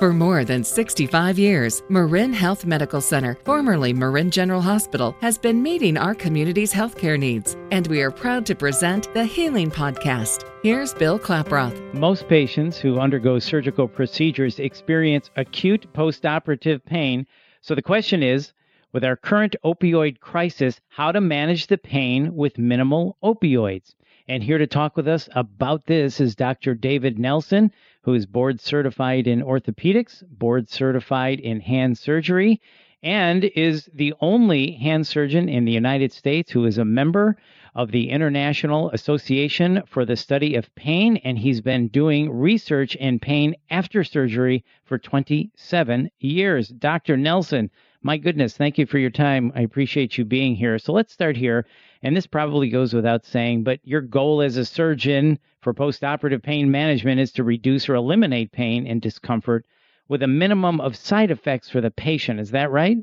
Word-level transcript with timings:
For 0.00 0.14
more 0.14 0.46
than 0.46 0.64
65 0.64 1.38
years, 1.38 1.82
Marin 1.90 2.32
Health 2.32 2.64
Medical 2.64 3.02
Center, 3.02 3.36
formerly 3.44 3.92
Marin 3.92 4.30
General 4.30 4.62
Hospital, 4.62 5.14
has 5.20 5.36
been 5.36 5.62
meeting 5.62 5.98
our 5.98 6.14
community's 6.14 6.72
healthcare 6.72 7.18
needs, 7.18 7.54
and 7.70 7.86
we 7.86 8.00
are 8.00 8.10
proud 8.10 8.46
to 8.46 8.54
present 8.54 9.12
the 9.12 9.26
Healing 9.26 9.70
Podcast. 9.70 10.48
Here's 10.62 10.94
Bill 10.94 11.18
Klaproth. 11.18 11.92
Most 11.92 12.26
patients 12.28 12.78
who 12.78 12.98
undergo 12.98 13.38
surgical 13.38 13.86
procedures 13.86 14.58
experience 14.58 15.28
acute 15.36 15.86
postoperative 15.92 16.82
pain. 16.82 17.26
So 17.60 17.74
the 17.74 17.82
question 17.82 18.22
is, 18.22 18.54
with 18.94 19.04
our 19.04 19.16
current 19.16 19.54
opioid 19.66 20.20
crisis, 20.20 20.80
how 20.88 21.12
to 21.12 21.20
manage 21.20 21.66
the 21.66 21.76
pain 21.76 22.34
with 22.34 22.56
minimal 22.56 23.18
opioids. 23.22 23.94
And 24.30 24.42
here 24.42 24.58
to 24.58 24.66
talk 24.66 24.96
with 24.96 25.08
us 25.08 25.28
about 25.34 25.86
this 25.86 26.20
is 26.20 26.36
Dr. 26.36 26.74
David 26.74 27.18
Nelson, 27.18 27.72
who 28.02 28.14
is 28.14 28.26
board 28.26 28.60
certified 28.60 29.26
in 29.26 29.42
orthopedics, 29.42 30.22
board 30.30 30.68
certified 30.68 31.40
in 31.40 31.60
hand 31.60 31.98
surgery, 31.98 32.60
and 33.02 33.44
is 33.44 33.88
the 33.94 34.14
only 34.20 34.72
hand 34.72 35.06
surgeon 35.06 35.48
in 35.48 35.64
the 35.64 35.72
United 35.72 36.12
States 36.12 36.50
who 36.50 36.64
is 36.64 36.78
a 36.78 36.84
member 36.84 37.36
of 37.74 37.92
the 37.92 38.10
International 38.10 38.90
Association 38.90 39.82
for 39.86 40.04
the 40.04 40.16
Study 40.16 40.54
of 40.56 40.74
Pain, 40.74 41.16
and 41.18 41.38
he's 41.38 41.60
been 41.60 41.88
doing 41.88 42.30
research 42.30 42.96
in 42.96 43.18
pain 43.18 43.54
after 43.70 44.02
surgery 44.02 44.64
for 44.84 44.98
27 44.98 46.10
years. 46.18 46.68
Dr. 46.68 47.16
Nelson, 47.16 47.70
my 48.02 48.16
goodness, 48.16 48.56
thank 48.56 48.76
you 48.78 48.86
for 48.86 48.98
your 48.98 49.10
time. 49.10 49.52
I 49.54 49.60
appreciate 49.60 50.18
you 50.18 50.24
being 50.24 50.56
here. 50.56 50.78
So 50.78 50.92
let's 50.92 51.12
start 51.12 51.36
here. 51.36 51.66
And 52.02 52.16
this 52.16 52.26
probably 52.26 52.70
goes 52.70 52.94
without 52.94 53.26
saying, 53.26 53.64
but 53.64 53.80
your 53.84 54.00
goal 54.00 54.40
as 54.40 54.56
a 54.56 54.64
surgeon 54.64 55.38
for 55.60 55.74
postoperative 55.74 56.42
pain 56.42 56.70
management 56.70 57.20
is 57.20 57.32
to 57.32 57.44
reduce 57.44 57.88
or 57.88 57.94
eliminate 57.94 58.52
pain 58.52 58.86
and 58.86 59.02
discomfort 59.02 59.66
with 60.08 60.22
a 60.22 60.26
minimum 60.26 60.80
of 60.80 60.96
side 60.96 61.30
effects 61.30 61.68
for 61.68 61.80
the 61.80 61.90
patient. 61.90 62.40
Is 62.40 62.52
that 62.52 62.70
right? 62.70 62.96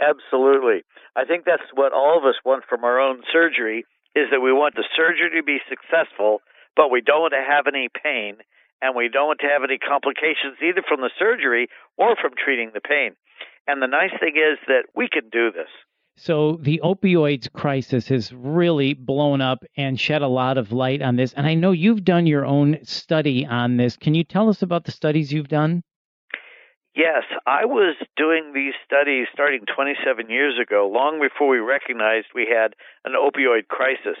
Absolutely. 0.00 0.82
I 1.16 1.24
think 1.24 1.44
that's 1.44 1.62
what 1.72 1.92
all 1.92 2.18
of 2.18 2.24
us 2.24 2.34
want 2.44 2.64
from 2.68 2.82
our 2.82 2.98
own 2.98 3.22
surgery 3.32 3.86
is 4.16 4.26
that 4.30 4.40
we 4.40 4.52
want 4.52 4.74
the 4.74 4.84
surgery 4.96 5.30
to 5.36 5.42
be 5.42 5.58
successful, 5.68 6.42
but 6.76 6.90
we 6.90 7.00
don't 7.00 7.20
want 7.20 7.34
to 7.34 7.44
have 7.46 7.66
any 7.66 7.88
pain 7.88 8.36
and 8.82 8.96
we 8.96 9.08
don't 9.08 9.28
want 9.28 9.40
to 9.40 9.48
have 9.48 9.62
any 9.62 9.78
complications 9.78 10.58
either 10.60 10.82
from 10.86 11.00
the 11.00 11.10
surgery 11.18 11.68
or 11.96 12.16
from 12.20 12.32
treating 12.36 12.72
the 12.74 12.80
pain. 12.80 13.14
And 13.66 13.80
the 13.80 13.86
nice 13.86 14.12
thing 14.20 14.36
is 14.36 14.58
that 14.66 14.90
we 14.94 15.08
can 15.08 15.30
do 15.30 15.50
this. 15.50 15.70
So 16.16 16.58
the 16.62 16.80
opioids 16.84 17.52
crisis 17.52 18.08
has 18.08 18.32
really 18.32 18.94
blown 18.94 19.40
up 19.40 19.64
and 19.76 20.00
shed 20.00 20.22
a 20.22 20.28
lot 20.28 20.58
of 20.58 20.72
light 20.72 21.02
on 21.02 21.16
this. 21.16 21.32
And 21.32 21.46
I 21.46 21.54
know 21.54 21.72
you've 21.72 22.04
done 22.04 22.26
your 22.26 22.46
own 22.46 22.78
study 22.84 23.44
on 23.44 23.76
this. 23.76 23.96
Can 23.96 24.14
you 24.14 24.22
tell 24.22 24.48
us 24.48 24.62
about 24.62 24.84
the 24.84 24.92
studies 24.92 25.32
you've 25.32 25.48
done? 25.48 25.82
Yes, 26.94 27.24
I 27.44 27.64
was 27.64 27.96
doing 28.16 28.52
these 28.54 28.74
studies 28.86 29.26
starting 29.32 29.64
27 29.74 30.30
years 30.30 30.54
ago, 30.62 30.88
long 30.92 31.20
before 31.20 31.48
we 31.48 31.58
recognized 31.58 32.28
we 32.32 32.46
had 32.46 32.74
an 33.04 33.14
opioid 33.18 33.66
crisis. 33.66 34.16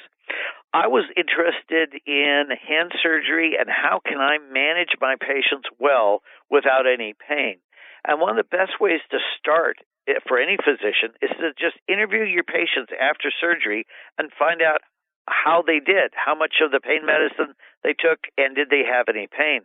I 0.72 0.88
was 0.88 1.04
interested 1.16 1.94
in 2.04 2.46
hand 2.66 2.90
surgery 3.00 3.54
and 3.56 3.70
how 3.70 4.00
can 4.04 4.18
I 4.18 4.38
manage 4.52 4.98
my 5.00 5.14
patients 5.20 5.68
well 5.78 6.22
without 6.50 6.86
any 6.92 7.14
pain. 7.28 7.58
And 8.04 8.20
one 8.20 8.36
of 8.36 8.44
the 8.44 8.56
best 8.56 8.80
ways 8.80 9.00
to 9.12 9.18
start 9.38 9.78
for 10.28 10.38
any 10.38 10.56
physician 10.56 11.16
is 11.22 11.30
to 11.40 11.52
just 11.58 11.76
interview 11.88 12.24
your 12.24 12.44
patients 12.44 12.92
after 13.00 13.30
surgery 13.30 13.86
and 14.18 14.30
find 14.38 14.60
out 14.62 14.80
how 15.26 15.62
they 15.64 15.80
did, 15.80 16.12
how 16.12 16.34
much 16.34 16.60
of 16.60 16.70
the 16.70 16.80
pain 16.80 17.06
medicine 17.06 17.54
they 17.82 17.94
took, 17.96 18.28
and 18.36 18.54
did 18.54 18.68
they 18.68 18.84
have 18.84 19.08
any 19.08 19.26
pain. 19.26 19.62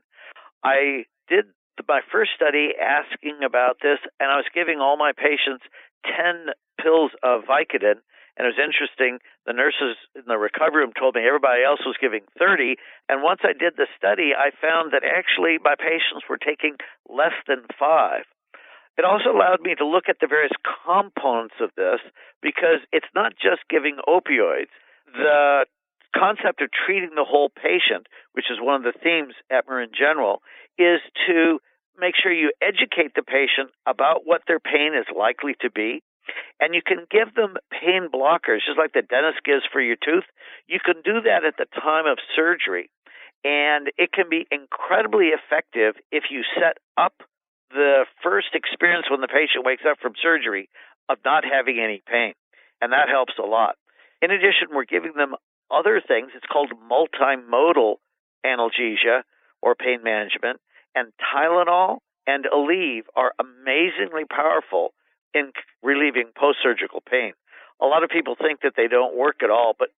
I 0.63 1.05
did 1.27 1.45
my 1.87 2.01
first 2.11 2.31
study 2.35 2.75
asking 2.75 3.43
about 3.43 3.77
this, 3.81 3.99
and 4.19 4.31
I 4.31 4.35
was 4.35 4.51
giving 4.53 4.79
all 4.79 4.97
my 4.97 5.11
patients 5.15 5.63
10 6.05 6.51
pills 6.81 7.11
of 7.23 7.43
Vicodin. 7.43 8.03
And 8.35 8.47
it 8.47 8.55
was 8.55 8.63
interesting. 8.63 9.19
The 9.45 9.51
nurses 9.51 9.99
in 10.15 10.23
the 10.27 10.39
recovery 10.39 10.87
room 10.87 10.95
told 10.95 11.15
me 11.15 11.27
everybody 11.27 11.63
else 11.63 11.83
was 11.83 11.99
giving 11.99 12.23
30. 12.39 12.79
And 13.09 13.21
once 13.21 13.41
I 13.43 13.51
did 13.51 13.75
the 13.75 13.87
study, 13.99 14.31
I 14.31 14.51
found 14.55 14.95
that 14.95 15.03
actually 15.03 15.59
my 15.59 15.75
patients 15.75 16.23
were 16.29 16.39
taking 16.39 16.79
less 17.07 17.35
than 17.47 17.67
five. 17.77 18.23
It 18.97 19.05
also 19.05 19.31
allowed 19.31 19.61
me 19.61 19.75
to 19.75 19.85
look 19.85 20.09
at 20.09 20.17
the 20.19 20.27
various 20.27 20.51
components 20.85 21.55
of 21.61 21.71
this 21.77 21.99
because 22.41 22.83
it's 22.91 23.07
not 23.15 23.33
just 23.33 23.61
giving 23.69 23.97
opioids. 24.07 24.73
The 25.13 25.65
concept 26.15 26.61
of 26.61 26.69
treating 26.85 27.15
the 27.15 27.23
whole 27.23 27.49
patient, 27.49 28.07
which 28.33 28.51
is 28.51 28.57
one 28.59 28.75
of 28.75 28.83
the 28.83 28.97
themes 28.99 29.33
at 29.49 29.67
Marin 29.67 29.91
General, 29.97 30.41
is 30.77 30.99
to 31.27 31.59
make 31.99 32.15
sure 32.21 32.31
you 32.31 32.51
educate 32.61 33.15
the 33.15 33.23
patient 33.23 33.71
about 33.85 34.21
what 34.25 34.41
their 34.47 34.59
pain 34.59 34.93
is 34.95 35.05
likely 35.15 35.55
to 35.61 35.69
be 35.69 36.03
and 36.59 36.75
you 36.75 36.81
can 36.85 37.05
give 37.09 37.33
them 37.35 37.55
pain 37.71 38.09
blockers, 38.13 38.65
just 38.65 38.77
like 38.77 38.93
the 38.93 39.01
dentist 39.01 39.43
gives 39.43 39.63
for 39.71 39.81
your 39.81 39.95
tooth. 39.95 40.25
You 40.67 40.79
can 40.83 41.01
do 41.03 41.21
that 41.21 41.45
at 41.45 41.57
the 41.57 41.65
time 41.79 42.05
of 42.05 42.17
surgery. 42.35 42.89
And 43.43 43.89
it 43.97 44.11
can 44.11 44.29
be 44.29 44.45
incredibly 44.51 45.31
effective 45.31 45.95
if 46.11 46.25
you 46.29 46.43
set 46.55 46.77
up 46.97 47.23
the 47.71 48.05
first 48.23 48.49
experience 48.53 49.05
when 49.09 49.21
the 49.21 49.27
patient 49.27 49.65
wakes 49.65 49.83
up 49.89 49.97
from 50.01 50.13
surgery 50.21 50.69
of 51.07 51.17
not 51.25 51.43
having 51.43 51.79
any 51.79 52.01
pain. 52.07 52.33
And 52.81 52.93
that 52.93 53.09
helps 53.09 53.33
a 53.37 53.45
lot. 53.45 53.75
In 54.21 54.31
addition, 54.31 54.69
we're 54.73 54.85
giving 54.85 55.13
them 55.15 55.35
other 55.71 56.01
things. 56.05 56.31
It's 56.35 56.45
called 56.45 56.71
multimodal 56.89 57.95
analgesia 58.45 59.21
or 59.61 59.75
pain 59.75 60.03
management. 60.03 60.59
And 60.95 61.11
Tylenol 61.19 61.99
and 62.25 62.45
Aleve 62.45 63.03
are 63.15 63.33
amazingly 63.39 64.25
powerful 64.29 64.93
in 65.33 65.51
relieving 65.83 66.31
post 66.37 66.59
surgical 66.61 67.01
pain. 67.01 67.33
A 67.81 67.85
lot 67.85 68.03
of 68.03 68.09
people 68.09 68.35
think 68.35 68.61
that 68.61 68.73
they 68.75 68.87
don't 68.87 69.15
work 69.15 69.37
at 69.43 69.49
all, 69.49 69.73
but 69.77 69.89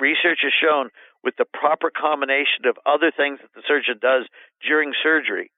research 0.00 0.40
has 0.42 0.52
shown 0.52 0.90
with 1.22 1.34
the 1.36 1.44
proper 1.44 1.90
combination 1.90 2.64
of 2.64 2.78
other 2.86 3.10
things 3.14 3.38
that 3.42 3.52
the 3.54 3.62
surgeon 3.66 3.98
does 4.00 4.26
during 4.66 4.92
surgery, 5.02 5.50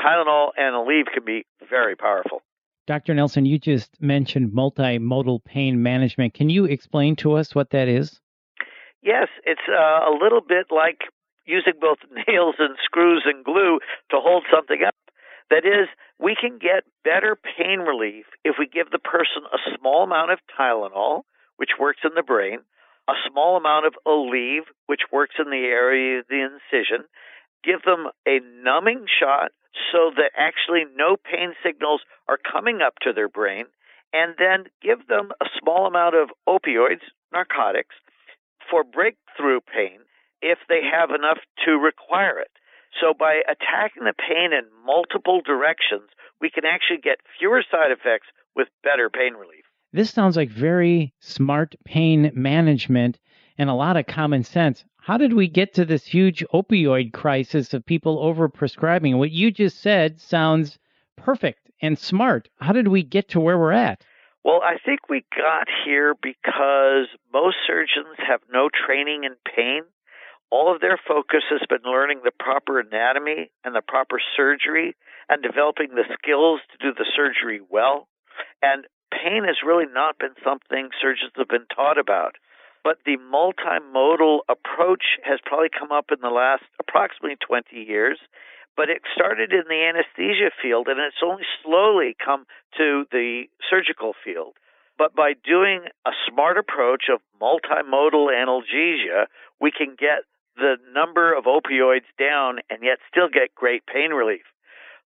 Tylenol 0.00 0.50
and 0.56 0.74
Aleve 0.74 1.12
can 1.12 1.24
be 1.24 1.44
very 1.68 1.96
powerful. 1.96 2.42
Dr. 2.86 3.14
Nelson, 3.14 3.44
you 3.44 3.58
just 3.58 4.00
mentioned 4.00 4.52
multimodal 4.52 5.44
pain 5.44 5.82
management. 5.82 6.34
Can 6.34 6.48
you 6.48 6.64
explain 6.64 7.16
to 7.16 7.34
us 7.34 7.54
what 7.54 7.70
that 7.70 7.88
is? 7.88 8.20
Yes, 9.02 9.28
it's 9.44 9.60
uh, 9.68 10.10
a 10.10 10.12
little 10.20 10.40
bit 10.40 10.66
like 10.70 11.00
using 11.46 11.74
both 11.80 11.98
nails 12.28 12.56
and 12.58 12.76
screws 12.84 13.22
and 13.26 13.44
glue 13.44 13.78
to 14.10 14.16
hold 14.18 14.44
something 14.52 14.82
up. 14.86 14.94
That 15.50 15.64
is, 15.64 15.88
we 16.18 16.36
can 16.40 16.58
get 16.58 16.84
better 17.02 17.36
pain 17.36 17.80
relief 17.80 18.26
if 18.44 18.56
we 18.58 18.66
give 18.66 18.90
the 18.90 18.98
person 18.98 19.42
a 19.52 19.58
small 19.76 20.04
amount 20.04 20.30
of 20.30 20.38
Tylenol, 20.58 21.22
which 21.56 21.70
works 21.78 22.00
in 22.04 22.10
the 22.14 22.22
brain, 22.22 22.60
a 23.08 23.14
small 23.28 23.56
amount 23.56 23.86
of 23.86 23.94
Aleve, 24.06 24.70
which 24.86 25.10
works 25.12 25.34
in 25.38 25.50
the 25.50 25.66
area 25.66 26.20
of 26.20 26.26
the 26.28 26.42
incision, 26.42 27.06
give 27.64 27.82
them 27.82 28.06
a 28.26 28.38
numbing 28.62 29.06
shot 29.18 29.50
so 29.92 30.10
that 30.16 30.32
actually 30.36 30.84
no 30.96 31.16
pain 31.16 31.54
signals 31.64 32.02
are 32.28 32.38
coming 32.38 32.80
up 32.80 32.94
to 33.02 33.12
their 33.12 33.28
brain, 33.28 33.66
and 34.12 34.34
then 34.38 34.64
give 34.82 35.06
them 35.06 35.30
a 35.40 35.46
small 35.60 35.86
amount 35.86 36.14
of 36.14 36.30
opioids, 36.48 37.06
narcotics, 37.32 37.94
for 38.70 38.84
breakthrough 38.84 39.60
pain 39.60 40.00
if 40.42 40.58
they 40.68 40.80
have 40.82 41.10
enough 41.10 41.38
to 41.64 41.72
require 41.72 42.38
it. 42.38 42.50
So 43.00 43.14
by 43.16 43.42
attacking 43.48 44.04
the 44.04 44.14
pain 44.14 44.52
in 44.52 44.64
multiple 44.84 45.40
directions, 45.44 46.10
we 46.40 46.50
can 46.50 46.64
actually 46.64 46.98
get 46.98 47.18
fewer 47.38 47.62
side 47.70 47.92
effects 47.92 48.26
with 48.56 48.68
better 48.82 49.08
pain 49.08 49.34
relief. 49.34 49.64
This 49.92 50.10
sounds 50.10 50.36
like 50.36 50.48
very 50.48 51.12
smart 51.20 51.74
pain 51.84 52.30
management 52.34 53.18
and 53.58 53.68
a 53.68 53.74
lot 53.74 53.96
of 53.96 54.06
common 54.06 54.44
sense. 54.44 54.84
How 55.02 55.16
did 55.16 55.32
we 55.32 55.48
get 55.48 55.74
to 55.74 55.84
this 55.84 56.04
huge 56.06 56.44
opioid 56.52 57.12
crisis 57.12 57.74
of 57.74 57.84
people 57.84 58.18
overprescribing? 58.18 59.18
What 59.18 59.30
you 59.30 59.50
just 59.50 59.80
said 59.80 60.20
sounds 60.20 60.78
perfect 61.16 61.70
and 61.82 61.98
smart. 61.98 62.48
How 62.60 62.72
did 62.72 62.88
we 62.88 63.02
get 63.02 63.28
to 63.30 63.40
where 63.40 63.58
we're 63.58 63.72
at? 63.72 64.02
Well, 64.44 64.60
I 64.62 64.76
think 64.84 65.08
we 65.08 65.24
got 65.36 65.68
here 65.84 66.14
because 66.22 67.08
most 67.32 67.56
surgeons 67.66 68.16
have 68.26 68.40
no 68.52 68.68
training 68.86 69.24
in 69.24 69.34
pain 69.54 69.82
all 70.50 70.72
of 70.74 70.80
their 70.80 70.98
focus 70.98 71.44
has 71.48 71.62
been 71.68 71.84
learning 71.84 72.20
the 72.24 72.32
proper 72.32 72.80
anatomy 72.80 73.50
and 73.64 73.74
the 73.74 73.82
proper 73.86 74.20
surgery 74.36 74.96
and 75.28 75.42
developing 75.42 75.94
the 75.94 76.04
skills 76.18 76.60
to 76.72 76.78
do 76.78 76.92
the 76.92 77.06
surgery 77.14 77.60
well. 77.70 78.08
And 78.60 78.86
pain 79.12 79.44
has 79.46 79.62
really 79.64 79.86
not 79.86 80.18
been 80.18 80.34
something 80.42 80.90
surgeons 81.00 81.32
have 81.36 81.48
been 81.48 81.66
taught 81.74 81.98
about. 81.98 82.34
But 82.82 82.98
the 83.04 83.18
multimodal 83.18 84.40
approach 84.48 85.20
has 85.22 85.38
probably 85.44 85.68
come 85.68 85.92
up 85.92 86.06
in 86.10 86.20
the 86.22 86.30
last 86.30 86.64
approximately 86.80 87.36
20 87.36 87.76
years. 87.76 88.18
But 88.76 88.88
it 88.88 89.02
started 89.14 89.52
in 89.52 89.64
the 89.68 89.84
anesthesia 89.84 90.50
field 90.62 90.88
and 90.88 90.98
it's 90.98 91.22
only 91.22 91.42
slowly 91.62 92.16
come 92.24 92.46
to 92.78 93.04
the 93.10 93.44
surgical 93.68 94.14
field. 94.24 94.54
But 94.96 95.14
by 95.14 95.32
doing 95.32 95.84
a 96.06 96.12
smart 96.28 96.56
approach 96.56 97.04
of 97.12 97.20
multimodal 97.40 98.28
analgesia, 98.32 99.26
we 99.60 99.70
can 99.70 99.96
get 99.98 100.24
the 100.56 100.76
number 100.92 101.32
of 101.32 101.44
opioids 101.44 102.08
down 102.18 102.60
and 102.68 102.82
yet 102.82 102.98
still 103.10 103.28
get 103.28 103.54
great 103.54 103.84
pain 103.86 104.10
relief. 104.10 104.44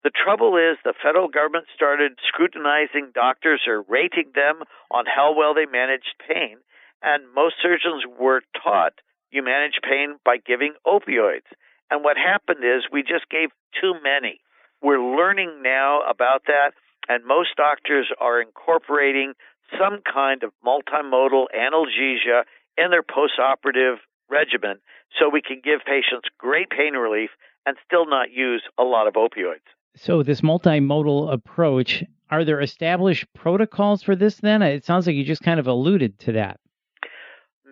The 0.04 0.12
trouble 0.12 0.56
is, 0.56 0.77
the 0.83 0.94
federal 1.04 1.27
government 1.27 1.66
started 1.75 2.13
scrutinizing 2.25 3.12
doctors 3.13 3.62
or 3.68 3.81
rating 3.81 4.31
them 4.33 4.63
on 4.92 5.06
how 5.06 5.36
well 5.36 5.54
they 5.54 5.66
managed 5.66 6.16
pain, 6.25 6.57
and 7.01 7.23
most 7.33 7.55
surgeons 7.61 8.03
were 8.19 8.41
taught 8.61 8.93
you 9.31 9.43
manage 9.43 9.79
pain 9.83 10.17
by 10.25 10.37
giving 10.37 10.73
opioids. 10.85 11.47
And 11.91 12.03
what 12.03 12.17
happened 12.17 12.63
is 12.63 12.83
we 12.91 13.01
just 13.01 13.29
gave 13.29 13.49
too 13.79 13.93
many. 14.03 14.41
We're 14.81 15.01
learning 15.01 15.61
now 15.61 16.01
about 16.09 16.43
that, 16.47 16.71
and 17.07 17.25
most 17.25 17.49
doctors 17.57 18.07
are 18.19 18.41
incorporating 18.41 19.33
some 19.77 19.99
kind 20.01 20.43
of 20.43 20.51
multimodal 20.65 21.45
analgesia 21.55 22.43
in 22.77 22.91
their 22.91 23.03
postoperative 23.03 23.97
regimen 24.29 24.77
so 25.17 25.29
we 25.29 25.41
can 25.41 25.61
give 25.63 25.81
patients 25.85 26.29
great 26.37 26.69
pain 26.69 26.93
relief 26.93 27.29
and 27.65 27.77
still 27.85 28.05
not 28.05 28.31
use 28.31 28.63
a 28.77 28.83
lot 28.83 29.07
of 29.07 29.15
opioids. 29.15 29.65
So, 29.95 30.23
this 30.23 30.41
multimodal 30.41 31.33
approach, 31.33 32.03
are 32.29 32.45
there 32.45 32.61
established 32.61 33.25
protocols 33.33 34.01
for 34.01 34.15
this 34.15 34.35
then? 34.37 34.61
It 34.61 34.85
sounds 34.85 35.07
like 35.07 35.15
you 35.15 35.25
just 35.25 35.41
kind 35.41 35.59
of 35.59 35.67
alluded 35.67 36.19
to 36.19 36.31
that. 36.33 36.59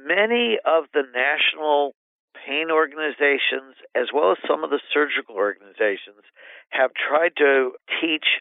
Many 0.07 0.57
of 0.63 0.85
the 0.93 1.03
national 1.03 1.93
pain 2.47 2.71
organizations, 2.71 3.75
as 3.93 4.07
well 4.13 4.31
as 4.31 4.37
some 4.47 4.63
of 4.63 4.69
the 4.69 4.79
surgical 4.93 5.35
organizations, 5.35 6.23
have 6.69 6.91
tried 6.95 7.35
to 7.37 7.73
teach 7.99 8.39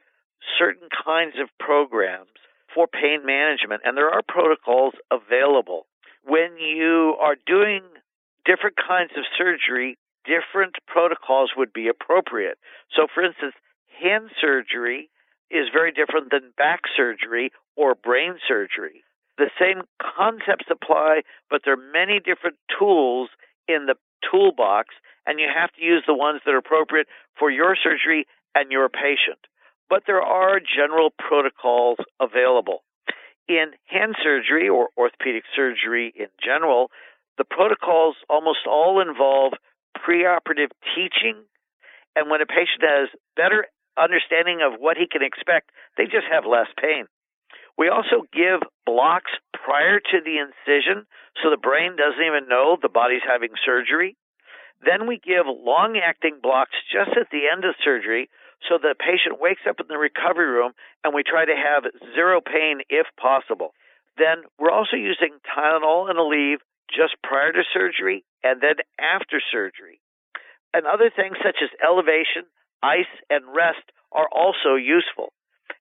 certain 0.59 0.89
kinds 1.05 1.35
of 1.43 1.49
programs 1.59 2.31
for 2.73 2.87
pain 2.87 3.27
management, 3.27 3.83
and 3.85 3.97
there 3.97 4.11
are 4.11 4.23
protocols 4.23 4.95
available. 5.11 5.87
When 6.23 6.57
you 6.59 7.17
are 7.21 7.37
doing 7.47 7.83
different 8.45 8.77
kinds 8.77 9.11
of 9.17 9.25
surgery, 9.37 9.99
different 10.25 10.77
protocols 10.87 11.51
would 11.57 11.73
be 11.73 11.89
appropriate. 11.89 12.59
So, 12.95 13.07
for 13.13 13.25
instance, 13.25 13.55
hand 14.01 14.31
surgery 14.41 15.11
is 15.51 15.67
very 15.73 15.91
different 15.91 16.31
than 16.31 16.53
back 16.57 16.83
surgery 16.97 17.51
or 17.77 17.95
brain 17.95 18.35
surgery. 18.47 19.03
The 19.39 19.51
same 19.61 19.83
concepts 20.01 20.67
apply, 20.71 21.23
but 21.51 21.63
there 21.65 21.75
are 21.75 21.93
many 21.93 22.21
different 22.21 22.57
tools 22.79 23.29
in 23.69 23.87
the 23.87 23.97
toolbox, 24.31 24.95
and 25.27 25.39
you 25.39 25.47
have 25.53 25.73
to 25.73 25.83
use 25.83 26.05
the 26.07 26.15
ones 26.15 26.41
that 26.45 26.55
are 26.55 26.59
appropriate 26.59 27.07
for 27.39 27.51
your 27.51 27.77
surgery 27.77 28.27
and 28.55 28.73
your 28.73 28.89
patient. 28.89 29.39
But 29.91 30.05
there 30.07 30.23
are 30.23 30.59
general 30.61 31.11
protocols 31.11 31.99
available. 32.21 32.83
In 33.49 33.73
hand 33.85 34.17
surgery 34.23 34.69
or 34.69 34.89
orthopedic 34.97 35.45
surgery 35.55 36.13
in 36.17 36.29
general, 36.43 36.91
the 37.39 37.45
protocols 37.45 38.17
almost 38.29 38.67
all 38.67 39.01
involve 39.01 39.53
preoperative 39.97 40.73
teaching, 40.95 41.37
and 42.17 42.31
when 42.31 42.41
a 42.41 42.47
patient 42.47 42.83
has 42.83 43.09
better 43.37 43.67
understanding 43.99 44.61
of 44.65 44.81
what 44.81 44.97
he 44.97 45.07
can 45.07 45.23
expect, 45.23 45.71
they 45.97 46.05
just 46.05 46.27
have 46.31 46.45
less 46.45 46.69
pain. 46.81 47.07
We 47.79 47.89
also 47.89 48.25
give 48.33 48.61
blocks 48.87 49.31
prior 49.53 50.01
to 50.01 50.19
the 50.25 50.41
incision 50.41 51.07
so 51.43 51.51
the 51.51 51.61
brain 51.61 51.97
doesn't 51.97 52.25
even 52.25 52.49
know 52.49 52.77
the 52.81 52.89
body's 52.89 53.25
having 53.27 53.53
surgery. 53.65 54.17
Then 54.85 55.07
we 55.07 55.19
give 55.19 55.47
long 55.47 56.01
acting 56.01 56.41
blocks 56.43 56.77
just 56.93 57.17
at 57.17 57.29
the 57.31 57.49
end 57.53 57.65
of 57.65 57.75
surgery 57.85 58.29
so 58.69 58.79
the 58.79 58.95
patient 58.99 59.41
wakes 59.41 59.63
up 59.69 59.81
in 59.81 59.87
the 59.89 59.99
recovery 59.99 60.49
room 60.49 60.73
and 61.05 61.15
we 61.15 61.23
try 61.23 61.45
to 61.45 61.57
have 61.57 61.85
zero 62.15 62.41
pain 62.41 62.81
if 62.89 63.07
possible. 63.21 63.73
Then 64.17 64.49
we're 64.59 64.73
also 64.73 64.97
using 64.97 65.37
Tylenol 65.45 66.09
and 66.09 66.19
Aleve 66.19 66.65
just 66.89 67.21
prior 67.23 67.53
to 67.53 67.63
surgery 67.73 68.25
and 68.43 68.61
then 68.61 68.77
after 68.99 69.41
surgery. 69.53 70.01
And 70.73 70.87
other 70.87 71.11
things 71.15 71.37
such 71.45 71.57
as 71.63 71.69
elevation, 71.85 72.49
ice, 72.83 73.13
and 73.29 73.45
rest 73.55 73.85
are 74.13 74.29
also 74.33 74.77
useful. 74.77 75.33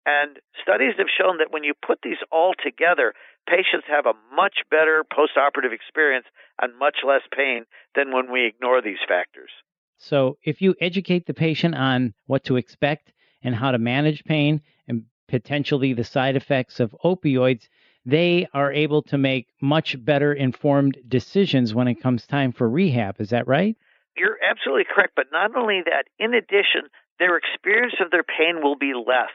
And 0.05 0.39
studies 0.61 0.93
have 0.97 1.07
shown 1.09 1.37
that 1.39 1.51
when 1.51 1.63
you 1.63 1.73
put 1.85 1.99
these 2.03 2.17
all 2.31 2.53
together, 2.53 3.13
patients 3.47 3.85
have 3.87 4.05
a 4.05 4.13
much 4.35 4.59
better 4.69 5.03
postoperative 5.03 5.73
experience 5.73 6.25
and 6.61 6.77
much 6.77 6.97
less 7.05 7.21
pain 7.35 7.65
than 7.95 8.13
when 8.13 8.31
we 8.31 8.45
ignore 8.45 8.81
these 8.81 9.03
factors. 9.07 9.49
So, 9.97 10.37
if 10.43 10.61
you 10.61 10.75
educate 10.81 11.25
the 11.25 11.33
patient 11.33 11.75
on 11.75 12.13
what 12.27 12.43
to 12.45 12.57
expect 12.57 13.13
and 13.41 13.55
how 13.55 13.71
to 13.71 13.77
manage 13.77 14.23
pain 14.25 14.61
and 14.87 15.05
potentially 15.27 15.93
the 15.93 16.03
side 16.03 16.35
effects 16.35 16.79
of 16.79 16.95
opioids, 17.03 17.67
they 18.05 18.47
are 18.53 18.71
able 18.71 19.01
to 19.03 19.17
make 19.17 19.47
much 19.61 20.03
better 20.03 20.33
informed 20.33 20.97
decisions 21.07 21.73
when 21.73 21.87
it 21.87 22.01
comes 22.01 22.27
time 22.27 22.51
for 22.51 22.69
rehab. 22.69 23.19
Is 23.19 23.29
that 23.29 23.47
right? 23.47 23.75
You're 24.15 24.37
absolutely 24.47 24.85
correct. 24.93 25.13
But 25.15 25.27
not 25.31 25.55
only 25.55 25.81
that, 25.85 26.05
in 26.19 26.33
addition, 26.33 26.89
their 27.19 27.37
experience 27.37 27.95
of 27.99 28.11
their 28.11 28.23
pain 28.23 28.61
will 28.61 28.75
be 28.75 28.93
less. 28.93 29.31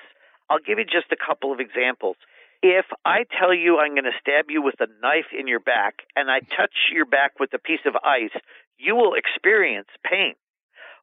I'll 0.50 0.58
give 0.58 0.78
you 0.78 0.84
just 0.84 1.12
a 1.12 1.16
couple 1.16 1.52
of 1.52 1.60
examples. 1.60 2.16
If 2.62 2.84
I 3.06 3.24
tell 3.38 3.54
you 3.54 3.78
I'm 3.78 3.94
going 3.94 4.04
to 4.04 4.20
stab 4.20 4.50
you 4.50 4.60
with 4.60 4.74
a 4.80 4.88
knife 5.00 5.32
in 5.32 5.46
your 5.46 5.60
back 5.60 6.02
and 6.16 6.30
I 6.30 6.40
touch 6.40 6.74
your 6.92 7.06
back 7.06 7.38
with 7.38 7.54
a 7.54 7.58
piece 7.58 7.86
of 7.86 7.94
ice, 8.04 8.36
you 8.76 8.96
will 8.96 9.14
experience 9.14 9.88
pain. 10.04 10.34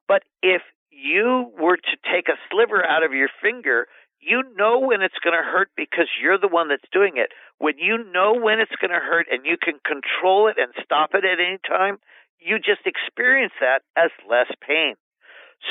But 0.06 0.22
if 0.42 0.62
you 0.90 1.50
were 1.58 1.76
to 1.76 1.96
take 2.12 2.28
a 2.28 2.38
sliver 2.50 2.84
out 2.84 3.02
of 3.02 3.12
your 3.12 3.28
finger, 3.42 3.86
you 4.20 4.42
know 4.56 4.78
when 4.78 5.00
it's 5.02 5.18
going 5.22 5.36
to 5.36 5.42
hurt 5.42 5.70
because 5.76 6.06
you're 6.20 6.38
the 6.38 6.48
one 6.48 6.68
that's 6.68 6.88
doing 6.92 7.14
it. 7.16 7.30
When 7.58 7.78
you 7.78 8.04
know 8.12 8.34
when 8.34 8.60
it's 8.60 8.74
going 8.80 8.90
to 8.90 9.00
hurt 9.00 9.26
and 9.30 9.46
you 9.46 9.56
can 9.60 9.80
control 9.84 10.48
it 10.48 10.56
and 10.58 10.72
stop 10.84 11.10
it 11.14 11.24
at 11.24 11.40
any 11.40 11.58
time, 11.66 11.98
you 12.38 12.58
just 12.58 12.86
experience 12.86 13.54
that 13.60 13.82
as 13.96 14.10
less 14.28 14.50
pain. 14.66 14.94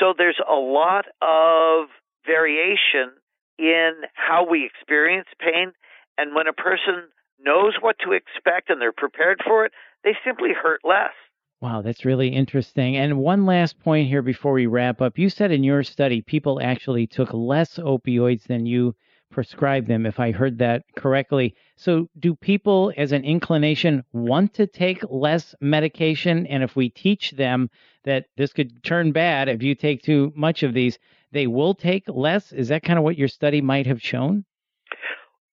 So 0.00 0.12
there's 0.16 0.40
a 0.40 0.54
lot 0.54 1.06
of 1.22 1.88
variation 2.26 3.12
in 3.58 3.92
how 4.14 4.46
we 4.48 4.64
experience 4.64 5.28
pain. 5.38 5.72
And 6.16 6.34
when 6.34 6.46
a 6.46 6.52
person 6.52 7.08
knows 7.40 7.74
what 7.80 7.96
to 8.04 8.12
expect 8.12 8.70
and 8.70 8.80
they're 8.80 8.92
prepared 8.92 9.40
for 9.46 9.64
it, 9.64 9.72
they 10.04 10.16
simply 10.24 10.50
hurt 10.52 10.80
less. 10.84 11.12
Wow, 11.60 11.82
that's 11.82 12.04
really 12.04 12.28
interesting. 12.28 12.96
And 12.96 13.18
one 13.18 13.44
last 13.44 13.80
point 13.80 14.08
here 14.08 14.22
before 14.22 14.52
we 14.52 14.66
wrap 14.66 15.00
up. 15.00 15.18
You 15.18 15.28
said 15.28 15.50
in 15.50 15.64
your 15.64 15.82
study 15.82 16.22
people 16.22 16.60
actually 16.62 17.06
took 17.06 17.32
less 17.32 17.78
opioids 17.78 18.44
than 18.44 18.64
you 18.64 18.94
prescribed 19.30 19.88
them, 19.88 20.06
if 20.06 20.20
I 20.20 20.30
heard 20.30 20.58
that 20.58 20.84
correctly. 20.96 21.54
So, 21.76 22.08
do 22.18 22.34
people, 22.34 22.92
as 22.96 23.12
an 23.12 23.24
inclination, 23.24 24.04
want 24.12 24.54
to 24.54 24.66
take 24.66 25.02
less 25.10 25.54
medication? 25.60 26.46
And 26.46 26.62
if 26.62 26.76
we 26.76 26.88
teach 26.88 27.32
them 27.32 27.70
that 28.04 28.26
this 28.36 28.52
could 28.52 28.82
turn 28.82 29.12
bad 29.12 29.48
if 29.48 29.62
you 29.62 29.74
take 29.74 30.02
too 30.02 30.32
much 30.34 30.62
of 30.62 30.72
these, 30.72 30.98
they 31.32 31.46
will 31.46 31.74
take 31.74 32.04
less? 32.06 32.52
Is 32.52 32.68
that 32.68 32.82
kind 32.82 32.98
of 32.98 33.04
what 33.04 33.18
your 33.18 33.28
study 33.28 33.60
might 33.60 33.86
have 33.86 34.02
shown? 34.02 34.44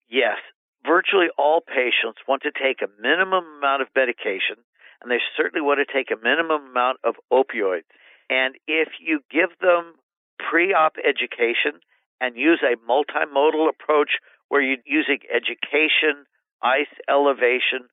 Yes. 0.09 0.37
Virtually 0.85 1.27
all 1.37 1.61
patients 1.61 2.19
want 2.27 2.41
to 2.43 2.51
take 2.51 2.81
a 2.81 3.01
minimum 3.01 3.45
amount 3.57 3.81
of 3.81 3.87
medication 3.95 4.57
and 5.01 5.09
they 5.09 5.19
certainly 5.35 5.61
want 5.61 5.79
to 5.79 5.91
take 5.91 6.11
a 6.11 6.21
minimum 6.21 6.69
amount 6.69 6.97
of 7.03 7.15
opioids. 7.31 7.89
And 8.29 8.55
if 8.67 8.89
you 8.99 9.19
give 9.31 9.49
them 9.59 9.95
pre 10.37 10.73
op 10.73 10.95
education 10.97 11.81
and 12.19 12.35
use 12.35 12.61
a 12.63 12.77
multimodal 12.89 13.69
approach 13.69 14.19
where 14.49 14.61
you're 14.61 14.77
using 14.85 15.19
education, 15.33 16.25
ice 16.61 16.93
elevation, 17.09 17.89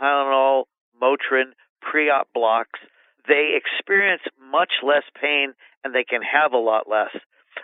Tylenol, 0.00 0.64
Motrin, 1.00 1.52
pre 1.80 2.10
op 2.10 2.28
blocks, 2.34 2.80
they 3.26 3.56
experience 3.56 4.22
much 4.50 4.72
less 4.82 5.04
pain 5.20 5.54
and 5.84 5.94
they 5.94 6.04
can 6.04 6.22
have 6.22 6.52
a 6.52 6.58
lot 6.58 6.88
less. 6.88 7.14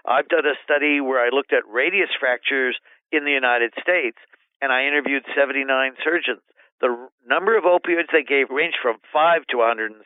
I've 0.06 0.28
done 0.28 0.46
a 0.46 0.58
study 0.64 1.00
where 1.00 1.24
I 1.24 1.34
looked 1.34 1.52
at 1.52 1.66
radius 1.70 2.10
fractures 2.18 2.76
in 3.12 3.24
the 3.24 3.30
United 3.30 3.72
States 3.80 4.18
and 4.60 4.72
I 4.72 4.86
interviewed 4.86 5.24
79 5.34 5.66
surgeons 6.02 6.42
the 6.80 7.08
number 7.26 7.56
of 7.56 7.64
opioids 7.64 8.12
they 8.12 8.28
gave 8.28 8.50
ranged 8.50 8.78
from 8.82 9.00
5 9.12 9.46
to 9.48 9.64
160. 9.64 10.04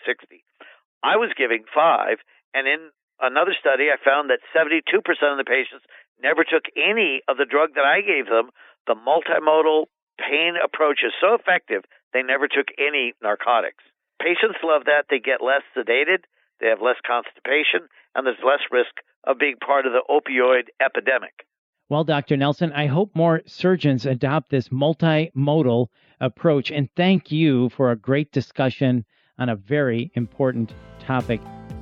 I 1.03 1.17
was 1.17 1.35
giving 1.37 1.65
5, 1.75 2.19
and 2.55 2.67
in 2.67 2.91
another 3.21 3.55
study, 3.59 3.91
I 3.91 3.99
found 3.99 4.31
that 4.31 4.47
72% 4.55 4.79
of 4.87 5.39
the 5.39 5.49
patients 5.49 5.87
never 6.23 6.45
took 6.45 6.71
any 6.77 7.23
of 7.27 7.37
the 7.37 7.51
drug 7.51 7.75
that 7.75 7.87
I 7.87 8.03
gave 8.03 8.27
them. 8.27 8.51
The 8.87 8.95
multimodal 8.95 9.91
pain 10.19 10.55
approach 10.55 11.03
is 11.03 11.15
so 11.21 11.35
effective, 11.35 11.83
they 12.13 12.23
never 12.23 12.49
took 12.49 12.71
any 12.79 13.15
narcotics. 13.23 13.85
Patients 14.19 14.59
love 14.65 14.87
that. 14.87 15.07
They 15.11 15.19
get 15.19 15.43
less 15.43 15.63
sedated, 15.77 16.27
they 16.59 16.67
have 16.67 16.83
less 16.83 16.99
constipation, 17.07 17.87
and 18.19 18.27
there's 18.27 18.37
less 18.45 18.59
risk 18.73 18.91
of 19.25 19.39
being 19.39 19.55
part 19.65 19.87
of 19.87 19.93
the 19.93 20.03
opioid 20.11 20.65
epidemic. 20.85 21.47
Well, 21.89 22.03
Dr. 22.03 22.37
Nelson, 22.37 22.73
I 22.73 22.87
hope 22.87 23.15
more 23.15 23.43
surgeons 23.47 24.07
adopt 24.07 24.51
this 24.51 24.71
multimodal 24.71 25.87
approach. 26.21 26.73
And 26.73 26.89
thank 26.97 27.31
you 27.31 27.69
for 27.71 27.93
a 27.93 27.97
great 27.97 28.33
discussion 28.33 29.05
on 29.39 29.49
a 29.49 29.57
very 29.57 30.11
important 30.15 30.75
topic. 30.99 31.41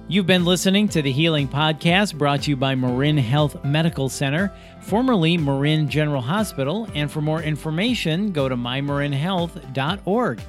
You've 0.08 0.26
been 0.26 0.44
listening 0.44 0.86
to 0.90 1.02
the 1.02 1.10
Healing 1.10 1.48
Podcast 1.48 2.16
brought 2.16 2.42
to 2.42 2.50
you 2.50 2.56
by 2.56 2.76
Marin 2.76 3.18
Health 3.18 3.64
Medical 3.64 4.08
Center, 4.08 4.52
formerly 4.80 5.36
Marin 5.36 5.88
General 5.88 6.22
Hospital. 6.22 6.88
And 6.94 7.10
for 7.10 7.20
more 7.20 7.42
information, 7.42 8.30
go 8.30 8.48
to 8.48 8.54
mymarinhealth.org. 8.54 10.40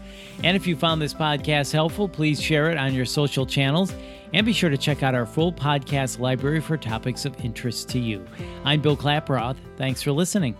And 0.43 0.55
if 0.55 0.67
you 0.67 0.75
found 0.75 1.01
this 1.01 1.15
podcast 1.15 1.71
helpful, 1.71 2.07
please 2.07 2.39
share 2.39 2.69
it 2.69 2.77
on 2.77 2.93
your 2.93 3.05
social 3.05 3.47
channels 3.47 3.95
And 4.31 4.45
be 4.45 4.53
sure 4.53 4.69
to 4.69 4.77
check 4.77 5.01
out 5.01 5.15
our 5.15 5.25
full 5.25 5.51
podcast 5.51 6.19
library 6.19 6.61
for 6.61 6.77
topics 6.77 7.25
of 7.25 7.39
interest 7.43 7.89
to 7.89 7.99
you. 7.99 8.25
I'm 8.63 8.81
Bill 8.81 8.97
Klaproth. 8.97 9.57
Thanks 9.77 10.03
for 10.03 10.11
listening. 10.11 10.55